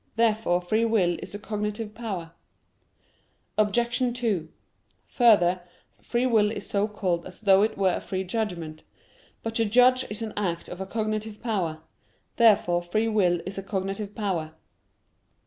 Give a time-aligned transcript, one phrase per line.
[0.15, 2.31] Therefore free will is a cognitive power.
[3.55, 3.99] Obj.
[4.19, 4.49] 2:
[5.05, 5.61] Further,
[6.01, 8.81] free will is so called as though it were a free judgment.
[9.43, 11.81] But to judge is an act of a cognitive power.
[12.37, 14.53] Therefore free will is a cognitive power.